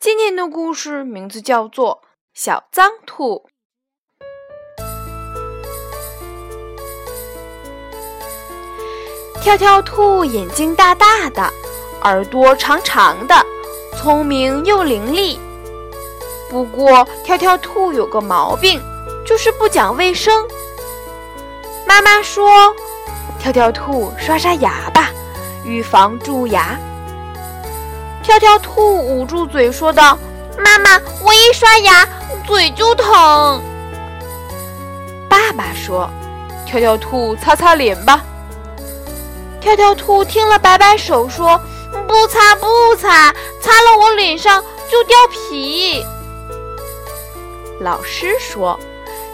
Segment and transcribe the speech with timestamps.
[0.00, 2.02] 今天的故事名字叫做
[2.32, 3.48] 《小脏兔》。
[9.42, 11.52] 跳跳兔眼睛大大的，
[12.02, 13.34] 耳朵长长的，
[13.96, 15.36] 聪明又伶俐。
[16.48, 18.80] 不过，跳跳兔有个毛病，
[19.26, 20.46] 就是不讲卫生。
[21.88, 22.72] 妈妈说
[23.40, 25.10] ：“跳跳兔，刷刷牙吧，
[25.64, 26.78] 预防蛀牙。”
[28.28, 30.18] 跳跳兔捂住嘴说道
[30.62, 32.06] ：“妈妈，我一刷牙
[32.46, 33.62] 嘴就疼。”
[35.30, 36.10] 爸爸说
[36.66, 38.22] ：“跳跳兔，擦擦脸吧。”
[39.62, 41.58] 跳跳兔听了，摆摆手说
[42.06, 46.04] ：“不擦不擦，擦了我脸上就掉皮。”
[47.80, 48.78] 老师说：“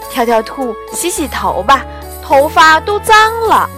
[0.09, 1.85] 跳跳兔，洗洗头吧，
[2.23, 3.69] 头发都脏了。”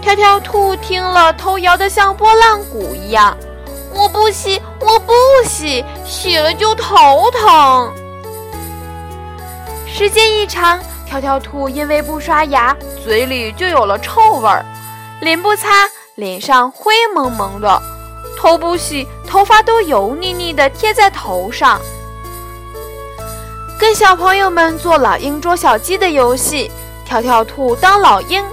[0.00, 3.36] 跳跳兔听了，头摇得像拨浪鼓一样。
[3.94, 5.12] 我不洗，我不
[5.44, 7.92] 洗，洗了就头疼。
[9.86, 14.64] 时间一长，跳跳兔因为不刷牙，嘴里就有了臭味儿；
[15.20, 17.80] 脸不擦，脸上灰蒙蒙的；
[18.36, 21.80] 头不洗，头发都油腻腻的贴在头上。
[23.78, 26.70] 跟小朋友们做老鹰捉小鸡的游戏，
[27.04, 28.44] 跳跳兔当老鹰，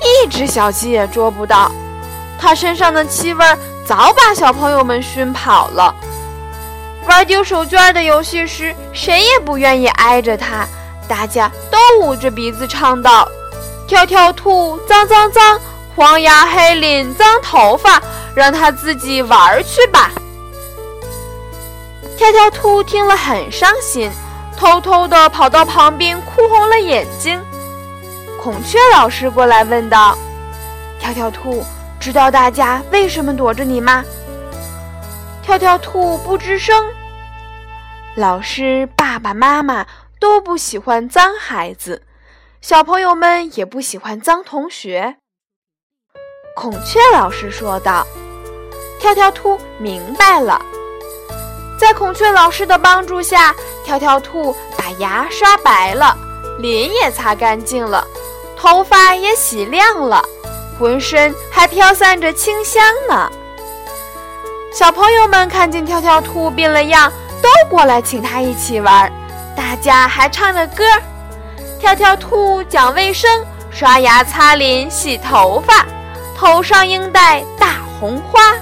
[0.00, 1.70] 一只小鸡也捉不到，
[2.38, 3.58] 它身上的气味儿。
[3.88, 5.94] 早把小朋友们熏跑了。
[7.06, 10.68] 玩丢手绢的游戏时，谁也不愿意挨着他，
[11.08, 13.26] 大家都捂着鼻子唱道
[13.88, 15.58] ：“跳跳兔，脏脏脏，
[15.96, 17.98] 黄牙黑脸脏头发，
[18.34, 20.10] 让他自己玩去吧。”
[22.18, 24.10] 跳跳兔听了很伤心，
[24.54, 27.42] 偷偷的跑到旁边哭红了眼睛。
[28.38, 30.14] 孔雀老师过来问道
[31.00, 31.64] ：“跳跳兔。”
[32.08, 34.02] 知道大家为什么躲着你吗？
[35.42, 36.74] 跳跳兔不吱声。
[38.16, 39.84] 老师、爸爸妈妈
[40.18, 42.00] 都不喜欢脏孩子，
[42.62, 45.16] 小朋友们也不喜欢脏同学。
[46.56, 48.06] 孔雀老师说道
[48.98, 50.64] ：“跳跳兔明白了。”
[51.78, 53.54] 在孔雀老师的帮助下，
[53.84, 56.16] 跳跳兔把牙刷白了，
[56.58, 58.02] 脸也擦干净了，
[58.56, 60.24] 头发也洗亮了。
[60.78, 63.30] 浑身还飘散着清香呢。
[64.72, 67.10] 小朋友们看见跳跳兔变了样，
[67.42, 69.10] 都过来请他一起玩。
[69.56, 70.84] 大家还唱着歌：
[71.80, 75.84] 跳跳兔讲卫生，刷牙擦脸洗头发，
[76.36, 78.54] 头上应戴大红花。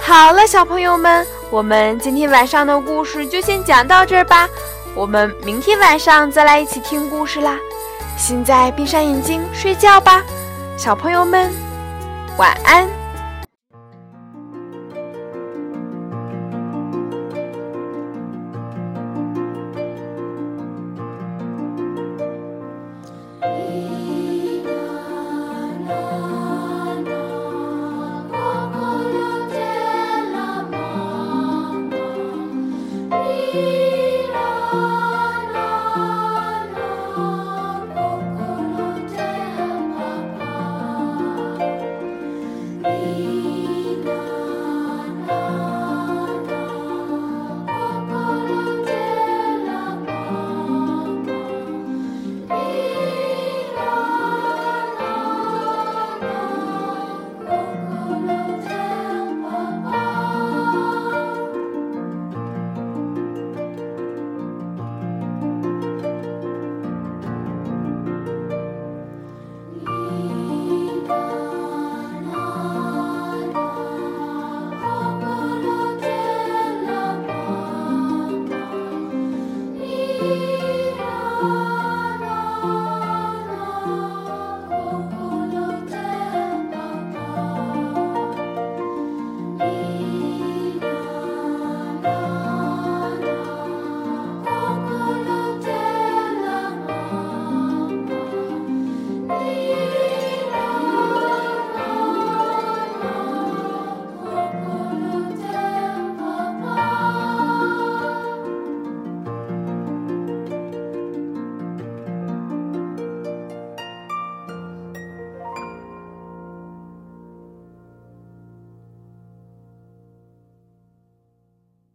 [0.00, 4.48] 好了，小朋友们，我们今天晚上的故事就先讲到这儿吧。
[4.94, 7.58] 我们明天晚上再来一起听故事啦！
[8.16, 10.22] 现在闭上眼睛睡觉吧，
[10.76, 11.52] 小朋友们，
[12.38, 13.03] 晚安。